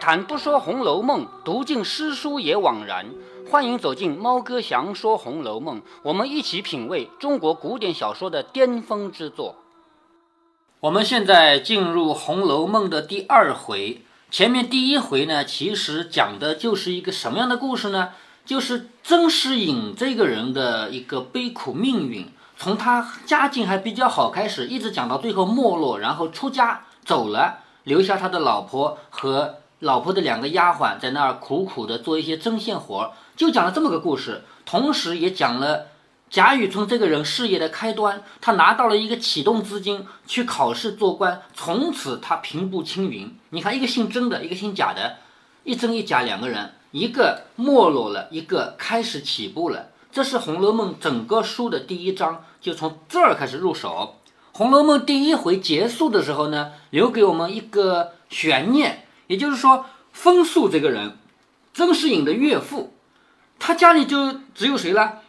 [0.00, 3.06] 谈不说《红楼梦》，读尽诗书也枉然。
[3.50, 9.56] 欢迎走进猫哥祥说《红楼梦》，我们一起品味中国古典小说的巅峰之作。
[10.80, 14.02] 我们现在进入《红楼梦》的第二回。
[14.30, 18.10] 前面第一回呢，其实讲的就是一个什么样的故事呢？
[18.44, 22.26] 就是曾士隐这个人的一个悲苦命运，
[22.56, 35.86] 从他家境还比较好开始，一直讲到最后没落，然后出家走了，留下他的老婆和老婆的两个丫鬟在那儿苦苦的做一些针线活，就讲了这么个故事，同时也讲了。
[36.30, 43.34] 贾雨村这个人事业的开端，他拿到了一个启动资金去考试做官，从此他平步青云。
[43.48, 45.16] 你看，一个姓曾的，一个姓贾的，
[45.64, 49.86] 一真一假两个人，一个没落了，一个开始起步了。
[50.12, 54.16] 这是《红楼梦》整个书的第一章，就从这儿开始入手。
[54.58, 61.16] 《红楼梦》第一回结束的时候呢，留给我们一个悬念，也就是说，风素这个人，
[61.72, 62.92] 曾士隐的岳父，
[63.60, 65.20] 他家里就只有谁了？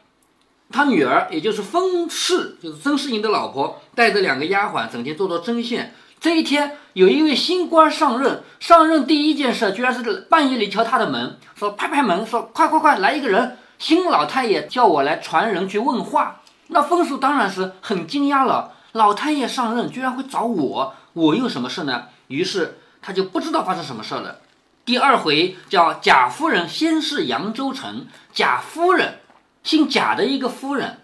[0.72, 5.94] 他女儿，也就是封氏，就是曾士隐的老婆，带着两个丫鬟，整天做做针线。
[6.20, 16.42] 这一天，有一位新官上任，上任第一件事，居然是半夜里敲他的门，说拍拍门，说快快快来一个人，新老太爷叫我来传人去问话。
[16.68, 22.06] 那封叔当然是很惊讶了，老太爷上任居然会找我，我有什么事呢？
[22.28, 24.40] 于是他就不知道发生什么事了。
[24.86, 29.20] 第二回叫贾夫人先是扬州城，贾夫人。
[29.62, 31.00] 姓贾的一个夫人，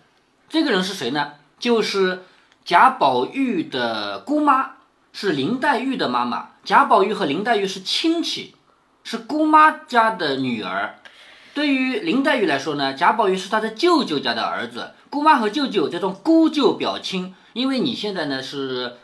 [0.49, 1.33] 这个人是谁呢？
[1.59, 2.23] 就是
[2.63, 4.71] 贾宝玉的姑妈，
[5.11, 6.51] 是林黛玉的妈妈。
[6.63, 8.55] 贾宝玉和林黛玉是亲戚，
[9.03, 10.95] 是姑妈家的女儿。
[11.53, 14.94] 对于林黛玉来说呢，贾宝玉是她的舅舅家的儿子。
[15.09, 18.97] 姑妈和舅舅这种姑舅表亲，因为你现在呢是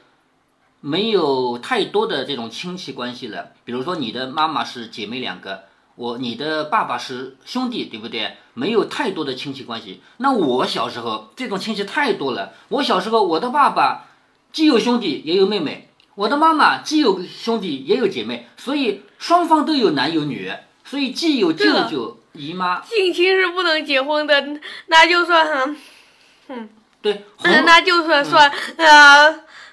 [0.82, 3.52] 没有太多的这种亲戚关系了。
[3.64, 5.64] 比如说你的妈妈是姐妹两个。
[5.96, 8.38] 我你的爸爸是兄弟，对不对？
[8.54, 10.02] 没有太多的亲戚关系。
[10.18, 12.54] 那我小时候这种亲戚太多了。
[12.70, 14.06] 我小时候，我的爸爸
[14.52, 20.52] 既有兄弟也有妹妹，我的妈妈既有兄弟也有姐妹，所以双方都有男有女，
[20.86, 22.80] 所以既有舅舅姨妈。
[22.80, 25.76] 近亲是不能结婚的，那就算，
[26.48, 26.70] 嗯，
[27.02, 29.30] 对，那就算算啊，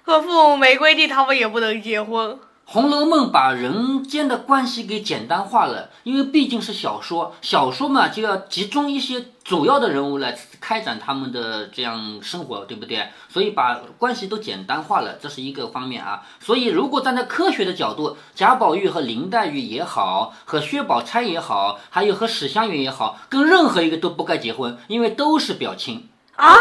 [0.08, 2.30] 和父母没规定，他们也不能结婚。
[2.64, 13.08] 《红楼梦》把人间的关系给简单化了，因为毕竟是小说，小说嘛就要集中一些主要的人物来开展他们的这样生活，对不对？
[13.28, 16.22] 所以把关系都简单化了，这是一个方面啊。
[16.40, 26.56] 所以如果站在科学的角度，贾宝玉和林黛玉也好，和薛宝钗也好，还有和史湘云也好，跟任何一个都不该结婚，因为都是表亲啊。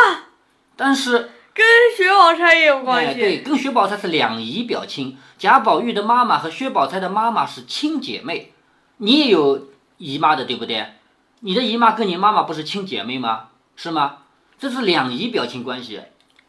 [0.75, 1.31] 但是。
[1.57, 1.65] 跟
[1.97, 3.19] 薛宝钗也有关系。
[3.19, 5.17] 对，跟薛宝钗是两姨表亲。
[5.39, 8.53] 贾宝玉的妈妈和薛宝钗的妈妈是亲姐妹。
[8.97, 10.85] 你也有姨妈的，对不对？
[11.39, 13.47] 你的姨妈跟你妈妈不是亲姐妹吗？
[13.75, 14.17] 是吗？
[14.59, 15.99] 这是两姨表亲关系。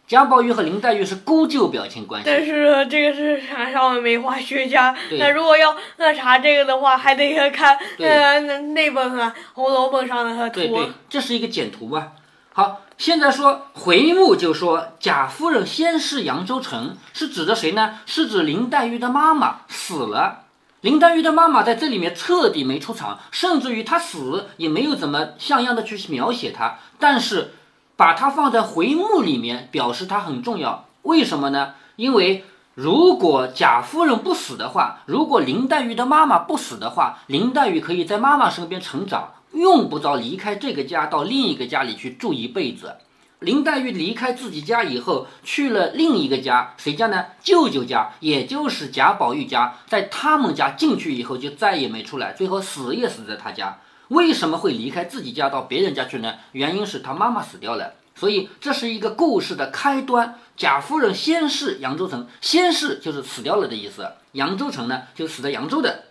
[0.07, 2.29] 贾宝玉和林黛玉是姑舅表亲关系。
[2.29, 4.95] 但是这个是啥上面没画学家。
[5.13, 9.13] 那如果要那查这个的话，还得要看呃那那本
[9.55, 10.55] 《红楼梦》上的图。
[10.55, 12.13] 对对，这是一个简图嘛。
[12.53, 12.83] 好。
[12.99, 18.01] 现在说回目就说贾夫人先是扬州城，是指的谁呢？
[18.07, 20.41] 是指林黛玉的妈妈死了。
[20.81, 26.79] 林黛玉的妈妈在这里面彻底没出场，甚至于她死也没有怎么像样的去描写她。
[26.99, 27.55] 但是
[27.95, 30.87] 把她放在回目里面，表示她很重要。
[31.03, 31.75] 为什么呢？
[31.95, 32.45] 因为
[32.75, 39.35] 如果贾夫人不死的话，如果林黛玉的妈妈不死的话，林黛玉可以在妈妈身边成长。
[39.53, 42.97] 用不着离开这个家到另一个家里去住一辈子。
[43.41, 47.27] 林黛玉离开自己家以后，去了另一个家，谁家呢？
[47.41, 49.77] 舅舅家，也就是贾宝玉家。
[49.87, 53.79] 在他们家进去以后，就再也没出来，最后死也死在他家。
[54.09, 56.35] 为什么会离开自己家到别人家去呢？
[56.51, 57.95] 原因是他妈妈死掉了。
[58.17, 60.35] 所以这是一个故事的开端。
[60.57, 64.11] 贾夫人先是扬州城，先是就是死掉了的意思。
[64.33, 66.07] 扬州城呢，就死在扬州的。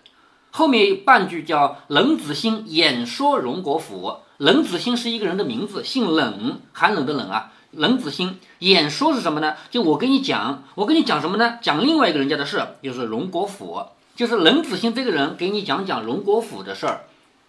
[0.57, 4.15] 后面半句叫冷子兴演说荣国府。
[4.38, 7.51] 冷子兴是一个人的名字，姓冷，寒冷的冷啊。
[7.74, 9.54] 冷子兴演说是什么呢？
[9.69, 11.59] 就我跟你讲，我跟你讲什么呢？
[11.62, 17.01] 讲另外一个人家的事，就是荣国府，就是冷子兴这个人给你讲讲荣国府的事儿。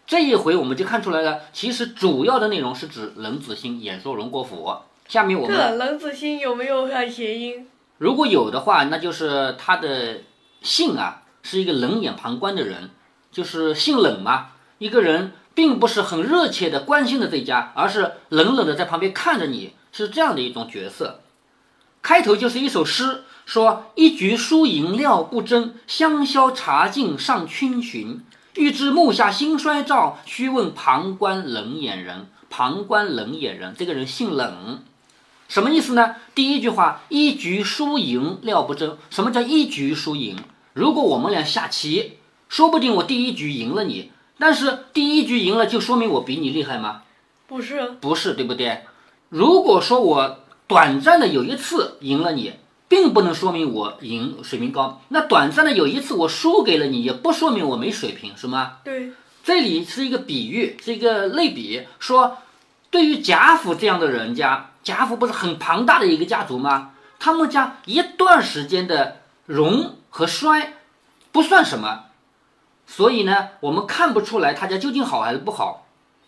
[0.07, 4.71] 这一回我们就看出来了，其实主要的内容是指冷子兴演说荣国府。
[5.09, 7.67] 下面我们冷子兴有没有看谐音？
[7.97, 10.19] 如果有的话，那就是他的
[10.61, 12.91] 姓啊，是一个冷眼旁观的人。
[13.31, 14.49] 就是姓冷嘛，
[14.79, 21.21] 一个人并不是很热切的关心的这家，而是冷冷的在旁边看着你，是这样的一种角色。
[22.01, 28.25] 开头就是一首诗，说一局输赢料不真，香消茶尽上逡巡。
[28.55, 32.29] 欲知目下兴衰照，须问旁观冷眼人。
[32.51, 34.83] 旁观冷眼人，这个人姓冷，
[35.49, 36.17] 什么意思呢？
[36.35, 38.97] 第一句话，一局输赢料不真。
[39.11, 40.39] 什么叫一局输赢？
[40.73, 42.18] 如果我们俩下棋，
[42.49, 47.03] 说不定我第一局赢了你，但是第一局赢了就说明我比你厉害吗？
[47.47, 48.85] 不是，不是，对不对？
[49.29, 52.55] 如果说我短暂的有一次赢了你。
[52.91, 58.79] 并不能说明我赢水平高，那短暂的有一次我输给了你，也不说明我没水平，是吗？
[58.83, 59.13] 对，
[59.45, 62.39] 这里是一个比喻，是一个类比，说
[62.91, 66.93] 对于贾府这样的人家，贾府不是很庞大的一个家族吗？
[67.19, 70.73] 他们家一段时间的荣和衰
[71.31, 72.05] 不算什么，
[72.89, 75.85] 所以呢，我们看不出来他家究竟好还是不好。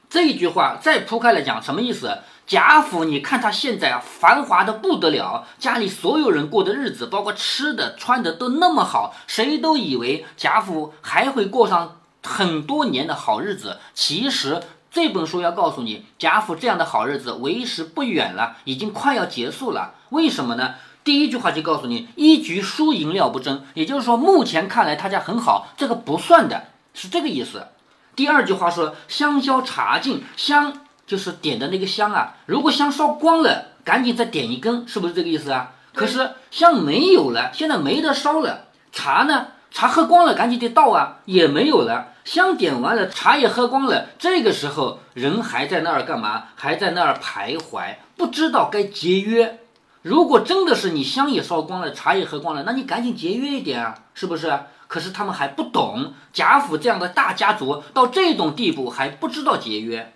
[0.08, 2.18] 这一句话再铺开来讲，什么意思？
[2.46, 13.78] 贾府，你看他现在啊，繁华的不得了，家里所有人过的日子，包括吃的、穿的都那么好，谁都以为贾府还会过上很多年的好日子。
[13.94, 14.60] 其实
[14.90, 19.94] 这本书要告诉你，贾府这样的好日子为时不远了，已经快要结束了。
[20.10, 20.74] 为什么呢？
[21.04, 26.64] 第一句话就告诉你，一局输赢料不真，也就是说，目前看来他家很好，这个不算的，
[26.94, 27.66] 是这个意思。
[28.14, 30.72] 第二句话说，香消茶尽，香。
[31.06, 35.72] 就是点的那个香啊，如果香烧光了，赶紧再点一根，是不是这个意思啊？
[35.92, 38.68] 可是香没有了，现在没得烧了。
[38.92, 39.48] 茶呢？
[39.72, 42.12] 茶喝光了，赶紧得倒啊，也没有了。
[42.24, 46.44] 香点完了，茶也喝光了，这个时候人还在那儿干嘛？
[46.54, 49.58] 还在那儿徘徊，不知道该节约。
[50.02, 54.58] 如果真的是你香也烧光了，茶也喝光了，那你赶紧节约一点啊，是不是？
[54.88, 60.14] 可是他们还不懂，贾府这样的大家族到这种地步还不知道节约。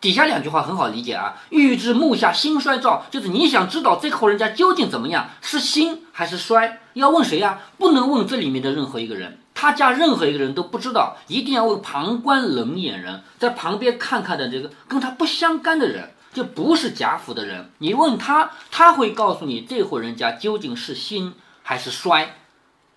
[0.00, 7.58] 底下两句话很好理解啊，欲知目下兴衰照，就是你想知道这户人家究竟怎么样，是兴还是衰，要问谁呀？
[7.78, 22.36] 不能问这里面的任何一个人，他家任何一个人都不知道，一定要问旁观冷眼人，在旁边看看的这个跟他不相干的人，就不是贾府的人，你问他，他会告诉你这户人家究竟是兴还是衰。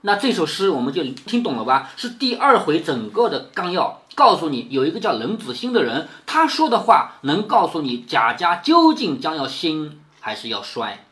[0.01, 1.89] 那这首诗我们就听懂了吧？
[1.95, 11.06] 是第二回整个的纲要，告诉你有一个叫冷子兴的人，他说的话能告诉你贾家究竟将要兴还是要衰。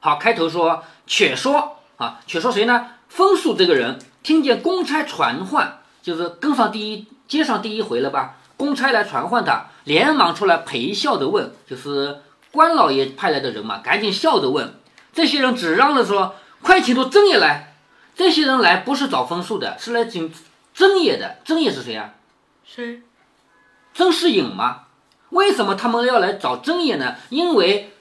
[0.00, 2.88] 好，开头说，且说啊，且说谁呢？
[3.08, 8.38] 风素这个人听见公差传唤，就是跟上第一接上第一回了吧？
[8.56, 12.20] 公差来传唤他，连忙出来陪笑的问，就是
[12.52, 14.72] 关老爷派来的人嘛，赶紧笑着问，
[15.12, 17.74] 这些人只嚷着说，快请出曾爷来。
[18.14, 20.32] 这些人来不是找分数的，是来请
[20.72, 21.38] 曾爷的。
[21.44, 22.14] 曾爷是谁啊？
[22.64, 23.02] 是？
[23.92, 24.82] 曾世隐吗？
[25.30, 27.16] 为什么他们要来找曾爷呢？
[27.30, 27.92] 因为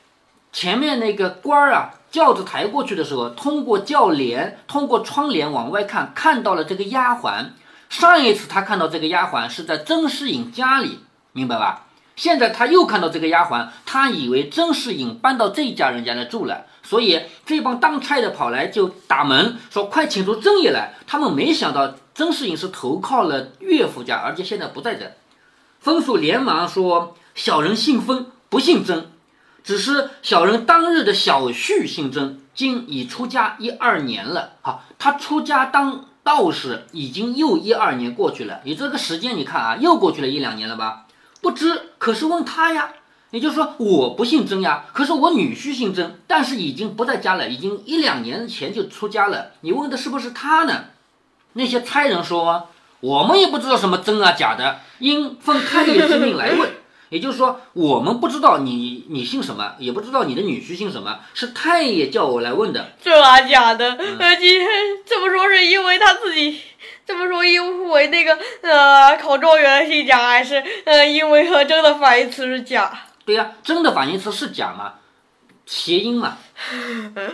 [0.54, 7.46] 前面那个官儿啊，轿子抬过去的时候，通过轿帘，通过窗帘往外看，看到了这个丫鬟。
[7.90, 11.00] 上一次他看到这个丫鬟是在曾世隐家里，
[11.40, 11.86] 明白吧？
[12.18, 16.66] 现在他又看到这个丫鬟，他以为曾仕隐搬到这一家人家来住了。
[16.84, 20.96] 所以这帮当差的跑来就打门，说快请出曾爷来。
[21.08, 25.14] 他们没想到曾世隐是投靠了岳父家，而且现在不在这。
[25.80, 29.06] 风叔连忙说：“小人姓封，不姓曾，
[29.64, 34.56] 只是小人当日的小婿姓曾，今已出家一二年了。
[34.62, 38.60] 好，他出家当道士已经又一二年过去了。
[38.66, 41.06] 你这个时间，你看啊，又过去了一两年了吧？
[41.42, 42.94] 不知，可是问他呀。”
[43.32, 49.52] 也就是说，我不姓曾呀，可是我女婿姓曾，但是已经不在家了，已经一两年前就出家了。
[49.62, 50.86] 你问的是不是他呢？
[51.54, 52.70] 那些差人说，
[53.02, 56.72] 我们也不知道什么真啊假的，应奉太爷之命来问。
[57.10, 62.94] 也就是说，我们不知道你你姓什么，也不知道你的女婿姓什么，是太爷叫我来问的。
[63.02, 63.98] 这啊假的？
[64.20, 64.68] 呃，今天
[65.06, 66.62] 这么说是因为他自己
[67.06, 73.06] 这么说，因为那个呃考状元姓贾，还是呃因为和真的反义词是假？
[73.26, 74.94] 对呀，真的反义词是假嘛，
[75.66, 76.38] 谐音嘛，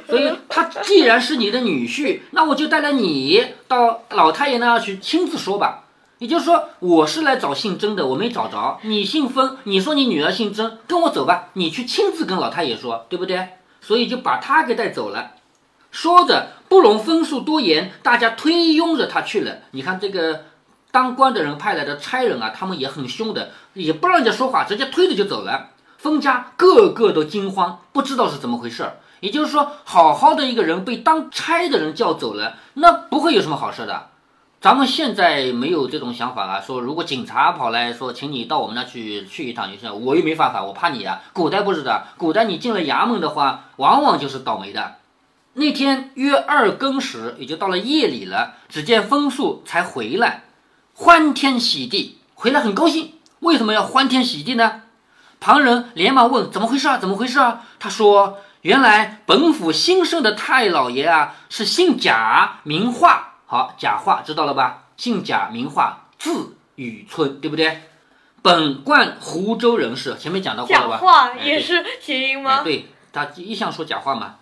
[0.07, 5.84] 所以他既然是你的女婿，那我就带着你到老太爷那去亲自说吧。
[6.19, 8.79] 也就是说，我是来找姓曾的，我没找着。
[8.83, 13.49] 你姓封，你说你女儿姓曾，跟我走吧，你去亲自跟老太爷说，对不对？
[13.81, 15.31] 所以就把他给带走了。
[15.91, 19.57] 说着，不容分数多言，大家推拥着他去了。
[19.71, 20.45] 你看这个
[20.89, 25.71] 当官的人派来的差人啊，他们也很凶的，也不让人家说话，直接推着就走了。
[25.97, 28.97] 封家个个都惊慌，不知道是怎么回事儿。
[29.19, 34.07] 也就是说，好好的一个人被当差的人叫走了，那不会有什么好事的。
[34.65, 41.21] 咱们现在没有这种想法啊，说如果警察跑来说，请你到我们那去去一趟就行，我又没办法，我怕你啊。
[41.33, 44.95] 古代不是的，古代你进了衙门的话，往往就是倒霉的。
[45.53, 48.55] 那天约二更时，也就到了夜里了。
[48.67, 50.45] 只见风树才回来，
[50.95, 53.13] 欢天喜地回来，很高兴。
[53.41, 54.81] 为什么要欢天喜地呢？
[55.39, 56.97] 旁人连忙问：“怎么回事啊？
[56.97, 63.33] 怎么回事啊？”他说：“原来本府新生的太老爷啊，是姓贾，名化。
[63.45, 64.85] 好，贾话知道了吧？
[64.97, 67.81] 姓贾，名化，字雨村，对不对？
[68.41, 70.15] 本贯湖州人士。
[70.19, 70.97] 前面讲到过了吧？
[70.97, 72.59] 假话也是谐音吗？
[72.59, 74.35] 哎对他一向说假话嘛，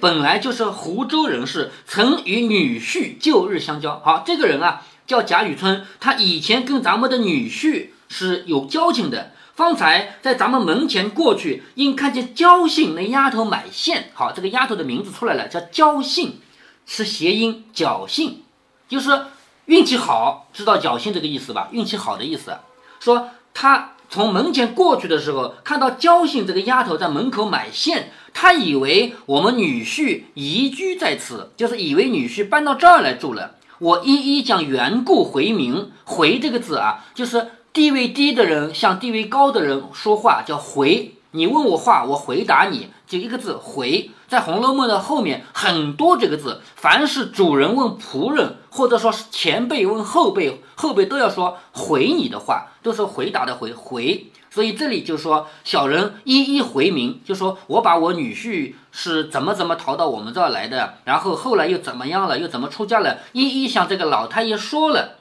[0.00, 3.98] 本来就是湖州人士，曾与女婿旧日相交。
[4.04, 9.32] 好，这个人啊叫贾雨村，他以前跟咱们的女婿是有交情的。
[9.56, 16.40] 方才在咱们门前过去，因看见焦信那丫头买线，好，这个丫头的名字出来了，叫焦信，
[16.86, 18.44] 是谐音侥幸，
[18.90, 19.26] 就是
[19.66, 21.68] 运气好，知道侥幸这个意思吧？
[21.70, 22.58] 运气好的意思。
[22.98, 33.54] 说他从门前过去的时候，看到焦信这个丫头在门口买线，他以为我们女婿移居在此，就是以为女婿搬到这儿来住了。
[33.78, 35.92] 我一一将缘故回明。
[36.04, 41.14] 回这个字啊，就是地位低的人向地位高的人说话叫回。
[41.30, 44.08] 你问我话，我回答你，就一个字回。
[44.28, 54.30] 在《红楼梦》的后面很多这个字，凡是主人问仆人，或者说是前辈问后辈，后辈都要说回你的话，都是回答的回回。
[54.52, 65.16] 所以这里就说小人一一回明，就说我把我女婿是怎么怎么逃到我们这儿来的，然后后来又怎么样了，又怎么出嫁了，一一向这个老太爷说了。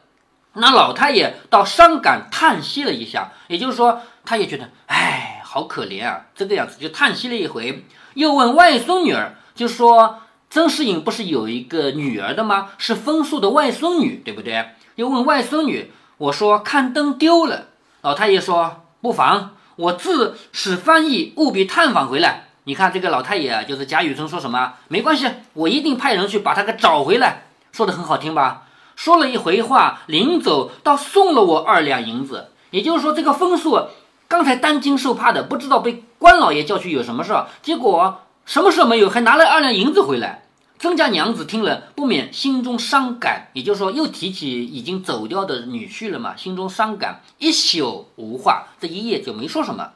[0.53, 12.69] 那老太爷倒伤感叹息了一下，也就是说，他也觉得，哎，好可怜啊，这个样子就叹息了一回，又问外孙女儿，就说曾士隐不是有一个女儿的吗？
[12.77, 14.63] 是风树的外孙女，对不对？
[14.93, 17.69] 又问外孙女，我说看灯丢了，
[18.01, 22.49] 老太爷说不妨，我自使翻译务必探访回来。
[22.65, 24.75] 你看这个老太爷啊，就是贾雨村说什么？
[24.87, 27.45] 没关系，我一定派人去把他给找回来。
[27.71, 28.67] 说的很好听吧？
[28.95, 32.51] 说了一回话，临走倒送了我二两银子。
[32.69, 33.87] 也就是说，这个风树
[34.29, 37.33] 刚才担惊受怕的，不知道被关老爷叫去有什么事，
[37.63, 40.43] 结果什么事没有，还拿了二两银子回来。
[40.77, 49.89] 曾家娘子听了，不免心中伤感，也就是说，又提起已经走掉的女婿了嘛，心中伤感，一宿无话，这一夜就没说什么。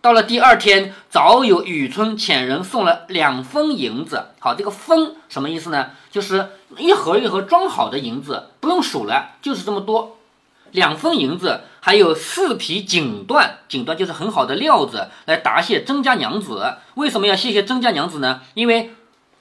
[0.00, 4.26] 到了第二天，早有雨村遣人送了两分银子。
[4.38, 5.90] 好，这个分什么意思呢？
[6.12, 10.18] 就是一盒一盒装好的银子，不用数了，就是这么多。
[10.70, 16.76] 两分银子，还有四匹锦缎，锦缎就是很好的料子，来答谢曾家娘子。
[16.94, 18.42] 为什么要谢谢曾家娘子呢？
[18.54, 18.92] 因为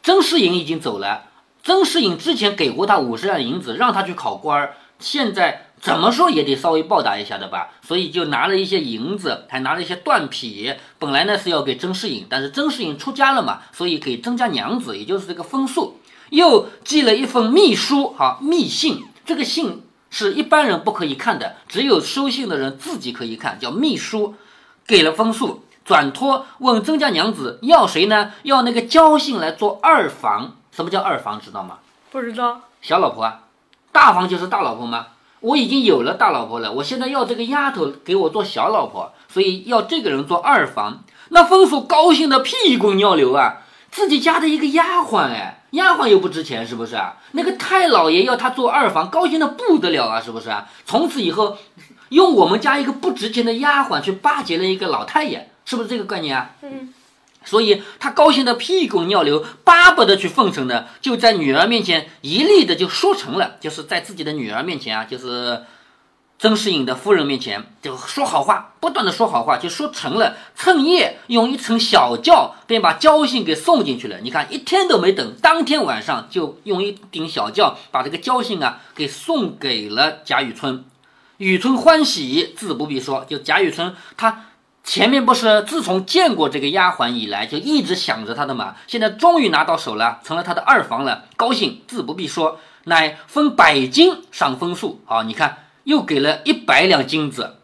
[0.01, 1.25] 曾士隐已经走了，
[1.63, 10.73] 曾士隐之前给过他五十两银子，让他去考官儿，现在怎么说也得稍微报答一下的吧，所以就拿了一些银子，还拿了一些缎匹。
[10.97, 15.99] 本来呢是要给曾士隐，但是曾士隐出家了嘛，所以给曾家娘子，也就是这个分数，
[16.31, 19.83] 又寄了一封密书，哈密信，这个信。
[20.11, 24.35] 是一般人不可以看的，只有收信的人自己可以看，叫秘书。
[24.85, 28.33] 给了封数，转托问曾家娘子要谁呢？
[28.43, 30.57] 要那个焦信来做二房。
[30.71, 31.39] 什么叫二房？
[31.39, 31.79] 知道吗？
[32.11, 32.61] 不知道。
[32.81, 33.41] 小老婆啊，
[33.91, 35.07] 大房就是大老婆吗？
[35.39, 41.03] 我已经有了大老婆了，我现在要这个丫头给我做小老婆，所以要这个人做二房。
[41.29, 43.61] 那风叔高兴的屁滚尿流啊！
[43.89, 47.17] 自己家的一个丫鬟，哎，丫鬟又不值钱，是不是啊？
[47.31, 50.67] 那个太老爷要她做二房，高兴的不得了啊，是不是啊？
[50.85, 51.57] 从此以后，
[52.09, 56.51] 用我们家一个不值钱的丫鬟去巴结了一个老太爷，是不是这个概念啊？
[56.61, 56.93] 嗯，
[57.45, 65.63] 所以他高兴的屁滚尿流，巴不得去奉承呢，就在女儿面前一力的就说成了，就是在自己的女儿面前啊，就是
[66.41, 70.35] 曾仕隐的夫人面前就说好话，不断的说好话，就说成了。
[70.55, 74.17] 趁夜用一乘小轿便把交信给送进去了。
[74.23, 80.83] 你看一天都没等，当天晚上就用一顶小轿把这个交信啊给送给了贾雨村。
[81.37, 84.45] 雨村欢喜，自不必说，就贾雨村他。
[84.83, 88.75] 前面不是自从见过这个丫鬟以来，就一直想着她的嘛。
[88.87, 92.59] 现在终于拿到手了，成了他的二房了，高兴自不必说。
[92.85, 97.57] 乃分百金赏分数，好，你看又给了一百两金子，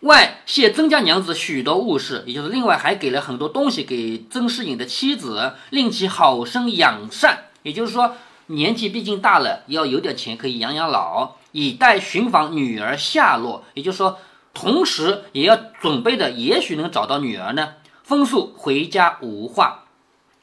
[0.00, 7.44] 外谢曾家娘子许多物事，也就是另外还给了很多东西给曾士隐的妻子，令其好生养善。
[7.62, 13.64] 也就是说，年纪毕竟大了，要有点钱可以养养老，以待寻访女儿下落。
[13.74, 14.18] 也就是说。
[14.54, 17.74] 同时也要准备的，也许能找到女儿呢。
[18.02, 19.84] 风素回家无话，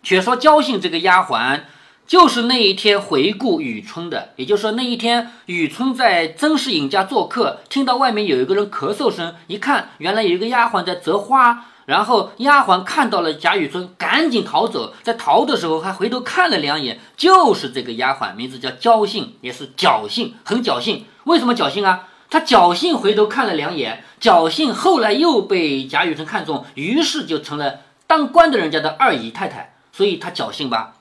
[0.04, 1.64] 却说焦信这个丫鬟
[2.08, 21.06] 就是那一天回顾雨村的，也就是说那一天雨村在曾士隐家做客，听到外面有一个人咳嗽声，一看原来有一个丫鬟在折花，然后丫鬟看到了贾雨村，赶紧逃走，在逃的时候还回头看了两眼，就是这个丫鬟，名字叫焦信，也是侥幸，很侥幸。
[21.24, 22.08] 为什么侥幸啊？
[22.30, 30.94] 他侥幸回头看了两眼，侥幸后来又被贾雨村看中，于是就成了当官的人家的二姨太太，所以他侥幸吧。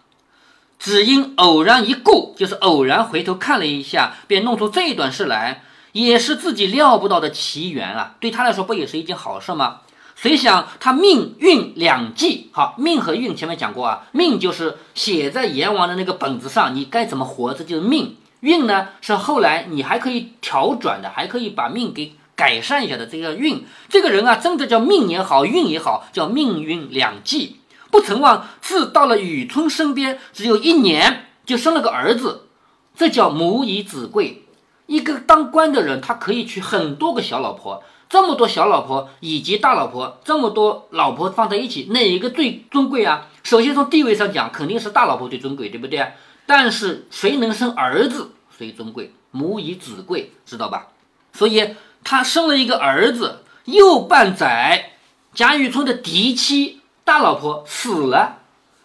[0.85, 5.63] 只因偶然一顾，就是偶然回头看了一下，便弄出这一段事来，
[5.93, 8.17] 也是自己料不到的奇缘啊！
[8.21, 9.81] 对他来说，不也是一件好事吗？
[10.15, 23.65] 谁想他命运两记，好命和运前面讲过啊，命就是写在阎王的那个本子上，你该怎么活，这就是命；运呢是后来你还可以调转的，还可以把命给改善一下的这个运。
[23.89, 27.57] 这个人啊，真的叫命也好，运也好，叫命运两记。
[27.95, 32.49] 不曾忘，自到了雨村身边，只有一年就生了个儿子，
[32.97, 34.43] 这叫母以子贵。
[34.87, 37.85] 一个当官的人，他可以娶很多个小老婆。
[38.09, 43.29] 这么多小老婆以及大老婆，这么多老婆放在一起，哪一个最尊贵啊？
[43.45, 46.15] 首先从地位上讲，肯定是大老婆最尊贵，对不对？
[46.47, 49.15] 但是谁能生儿子，谁尊贵？
[49.31, 50.89] 母以子贵，知道吧？
[51.33, 54.95] 所以他生了一个儿子，又半载，
[55.33, 58.39] 贾雨村的嫡妻大老婆死了。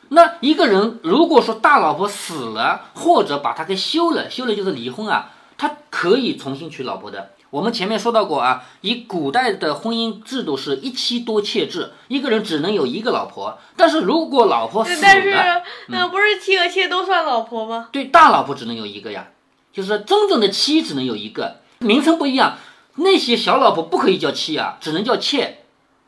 [0.10, 7.32] 那一个人如果说大老婆死了，或者把他给休了，休了就是离婚啊，他可以重新娶老婆的。
[7.52, 13.58] 我们前面说到过啊，以古代的婚姻制度是一妻多妾制，一个人只能有一个老婆。
[13.76, 15.36] 但是如果老婆死了，但是
[15.88, 17.90] 那不是妻和妾都算老婆吗？
[17.92, 19.28] 对，大老婆只能有一个呀，
[19.74, 22.58] 就是真正的妻只能有一个，名称不一样。
[22.96, 25.59] 那些小老婆不可以叫妻啊，只能叫妾，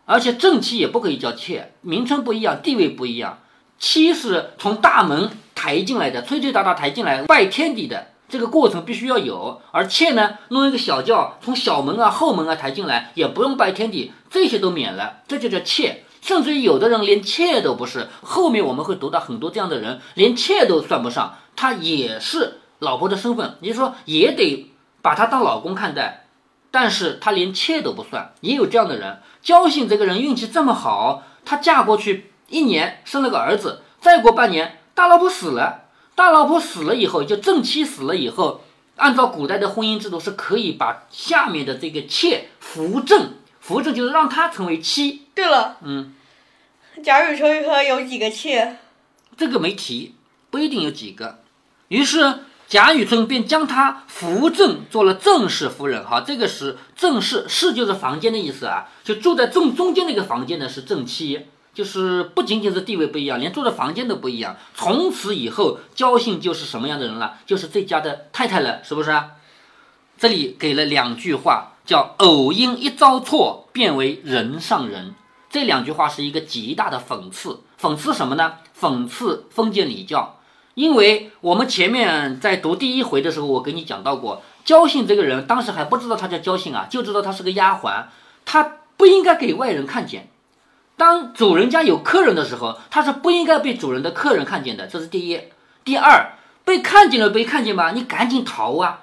[0.05, 3.39] 而且正妻也不可以叫妾，名称不一样，地位不一样。
[3.79, 8.07] 妻是从大门抬进来的，吹吹打打抬进来拜天地的。
[8.29, 16.05] 这个过程必须要有，而妾呢，弄一个小轿从小门啊、后门啊抬进来，也不用拜天地，这些都免了，这就叫妾。
[16.21, 24.71] 甚至于有的人连妾都不是，后面我们会读到很多这样的人，连妾都算不上，他也是老婆的身份，也就是说也得
[25.01, 26.27] 把他当老公看待，
[26.71, 29.19] 但是他连妾都不算，也有这样的人。
[29.41, 35.85] 焦信这个人运气这么好，他嫁过去一年生了个儿子，再过半年大老婆死了。
[36.15, 38.61] 大老婆死了以后，就正妻死了以后，
[38.97, 45.27] 按照古代的婚姻制度，是可以把下面的这个妾扶正，扶正就是让她成为妻。
[45.33, 46.13] 对了，嗯，
[47.03, 48.77] 贾雨村他有几个妾？
[49.35, 50.13] 这个没提，
[50.51, 51.39] 不一定有几个。
[51.87, 52.39] 于是
[52.71, 56.05] 贾雨村便将她扶正做了正室夫人。
[56.05, 61.47] 哈，这个是正室，室就是房间的意思啊，就住在正中间那个房间的是正妻。
[61.73, 64.55] 就是不仅仅是地位不一样，连住的房间都不一样。
[64.73, 67.39] 从此以后，焦姓就是什么样的人了？
[67.45, 69.21] 就是这家的太太了，是不是？
[70.17, 75.13] 这里给了两句话，叫“偶因一遭错，变为人上人”。
[75.51, 77.59] 这两句话是一个极大的讽刺。
[77.81, 78.53] 讽刺什么呢？
[78.79, 80.37] 讽刺封建礼教。
[80.81, 88.05] 因为我们前面在读第一回的时候，我给你讲到过，焦信这个人当时还不知道他叫焦信啊，就知道他是个丫鬟，
[88.45, 90.29] 他不应该给外人看见。
[90.97, 95.39] 当主人家有客人的时候，他是不应该被主人的客人看见的，这是第一。
[95.83, 96.31] 第二，
[96.65, 99.01] 被看见了被看见吧，你赶紧逃啊！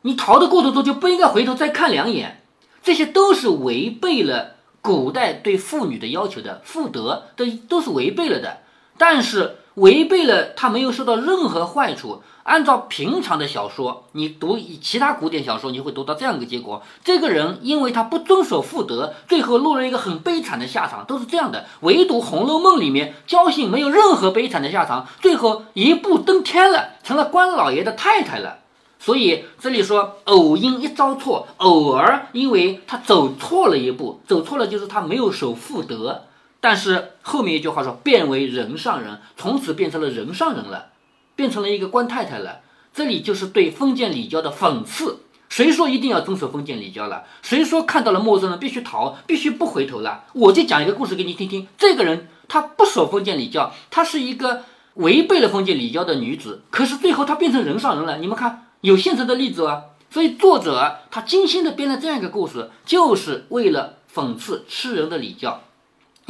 [0.00, 2.42] 你逃的过程中就不应该回头再看两眼，
[2.82, 8.60] 这些都是违背了古代对妇女的要求的，妇德都都是违背了的。
[9.00, 12.22] 但是违背了，他没有受到任何坏处。
[12.42, 21.64] 按照平常的小说，你读其他古典小说，你会读到这样一个结果：这个人因为他不遵守妇德，最后落了一个很悲惨的下场，都是这样的。
[21.80, 28.58] 唯独《红楼梦》里面，焦信没有任何悲惨的下场，最后一步登天了，成了官老爷的太太了。
[28.98, 36.24] 所以这里说偶因一遭错，偶尔因为他走错了一步，走错了就是他没有守妇德。
[36.60, 40.86] 但是后面一句话说变为人上人，从此变成了人上人了。
[41.36, 42.60] 变成了一个官太太了，
[42.92, 45.20] 这里就是对封建礼教的讽刺。
[45.48, 47.24] 谁说一定要遵守封建礼教了？
[47.40, 50.24] 谁说看到了陌生人必须逃，必须不回头了？
[50.34, 51.66] 我就讲一个故事给你听听。
[51.78, 58.18] 这个人他不守封建礼教，她是一个违背了封建礼教的女子，可是最后她变成人上人了。
[58.18, 59.84] 你们看，有现成的例子啊。
[60.10, 65.62] 所以作者他精心的编了这样一个故事，就是为了讽刺吃人的礼教。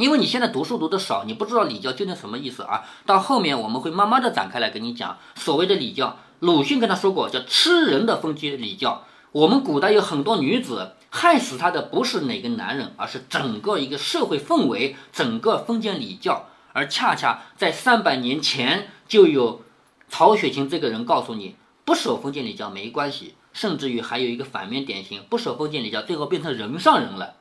[0.01, 2.83] 因为你现在读书读的少，你不知道礼教究竟什么意思啊？
[3.05, 6.17] 到后面我们会慢慢的展开来跟你讲所谓的礼教。
[6.39, 9.03] 鲁迅跟他说过，叫吃人的封建礼教。
[9.31, 16.47] 我们古代有很多女子，害死她的不是哪个男人，而是整个一个社会氛围，整个封建礼教。
[16.73, 19.61] 而恰恰在三百年前，就有
[20.09, 27.35] 曹雪芹这个人告诉你，不守封建礼教没关系，甚至于还有一个反面典型，不守封建礼教，最后变成人上人了。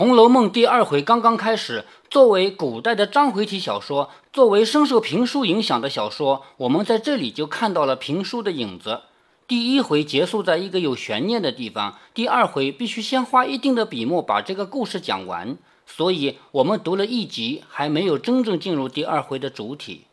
[0.00, 9.02] 红楼梦》第二回刚刚开始，作为古代的章回体小说，作为深受评书影响的小说，我们在这里就看到了评书的影子。
[9.46, 15.58] 第一回结束在一个有悬念的地方，第二回必须先花一定的笔墨把这个故事讲完。
[15.84, 20.06] 所以，我们读了一集，还没有真正进入第二回的主体。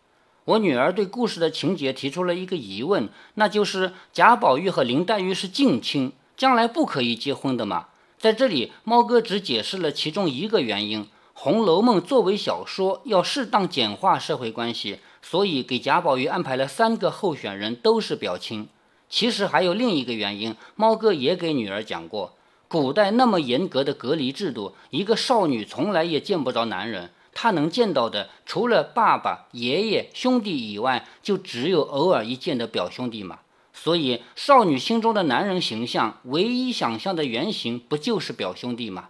[0.43, 7.85] 我女儿对故事的情节提出了一个疑问，那就是贾宝玉和林黛玉是近亲，将来不可以结婚的吗？
[8.19, 11.03] 在这里，猫哥只解释了其中一个原因：
[11.33, 18.67] 《红楼梦》作为小说，要适当简化社会关系，所以给贾宝玉安排了三个候选人都是表亲。
[19.07, 22.33] 其实还有另一个原因，猫哥也给女儿讲过。
[22.67, 33.39] 古代那么严格的隔离制度，一个少女从来也见不着男人，她能见到的除了爸爸、爷爷、兄弟以外，就只有偶尔一见的表兄弟嘛。
[33.79, 39.09] 所以，少女心中的男人形象，唯一想象的原型不就是表兄弟吗？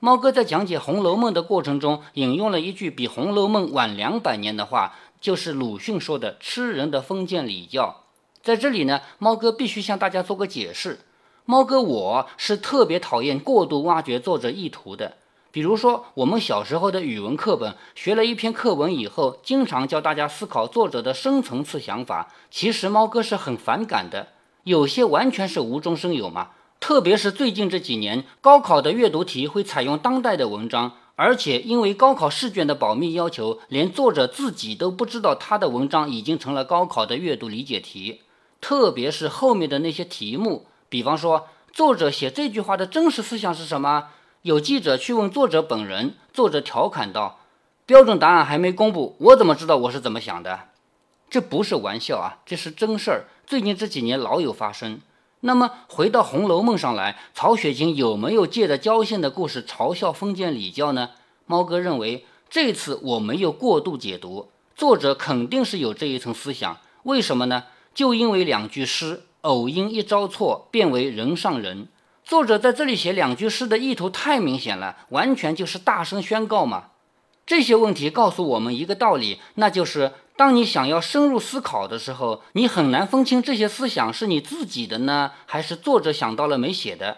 [0.00, 8.04] 猫哥在讲解《红楼梦》的过程中，引用了一句比《红楼梦》晚两百年的话，就是鲁迅说的“吃人的封建礼教”。
[8.42, 11.00] 在这里呢，猫哥必须向大家做个解释。
[11.44, 15.18] 猫哥，我是特别讨厌过度挖掘作者意图的。
[15.50, 22.28] 比如说，我们小时候的语文课本，学了一篇课文以后，经常教大家思考作者的深层次想法。
[22.50, 24.28] 其实猫哥是很反感的，
[24.64, 26.50] 有些完全是无中生有嘛。
[26.80, 38.20] 特别是最近这几年，高考的阅读题会采用当代的文章，而且因为高考试卷的保密要求，连作者自己都不知道他的文章已经成了高考的阅读理解题。
[38.60, 44.10] 特别是后面的那些题目，比方说作者写这句话的真实思想是什么？
[44.48, 47.40] 有记者去问作者本人，作者调侃道
[47.84, 50.60] ：“标准答案还没公布，我怎么知道我是怎么想的？”
[51.28, 53.24] 这不是玩笑啊，这是真事儿。
[53.46, 55.02] 最近这几年老有发生。
[55.40, 61.10] 那么回到《红楼梦》上来，曹雪芹有没有借着焦县的故事嘲笑封建礼教呢？
[61.44, 66.78] 猫哥认为这次我没有过度解读，作者肯定是有这一层思想。
[67.02, 67.64] 为什么呢？
[67.94, 71.88] 就因为两句诗，偶因一招错，变为人上人。
[72.28, 76.88] 作者在这里写两句诗的意图太明显了，完全就是大声宣告嘛。
[77.46, 87.16] 这些问题告诉我们一个道理，那就是当你想要深入思考的时候，你很难分清这些思想是你自己的呢，还是作者想到了没写的。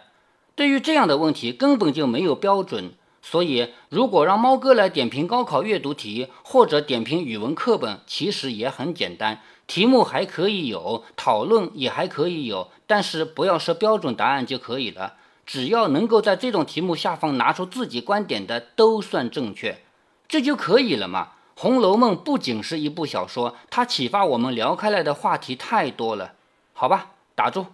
[0.54, 2.92] 对于这样的问题，根本就没有标准。
[3.20, 9.40] 所以，如果让猫哥来点评高考阅读题，或者点评语文课本，其实也很简单。
[9.70, 15.14] 题目还可以有，讨论也还可以有，但是不要设标准答案就可以了。
[15.46, 19.78] 只要能够在这种题目下方拿出自己观点的，都算正确，
[20.26, 21.28] 这就可以了嘛。
[21.60, 26.32] 《红楼梦》不仅是一部小说，它启发我们聊开来的话题太多了。
[26.72, 27.66] 好吧，打住。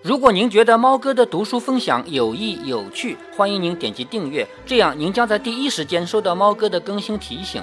[0.00, 7.62] 如果您觉得猫哥的读书分享有益有趣，欢迎您点击订阅，这样您将在第一时间收到猫哥的更新提醒。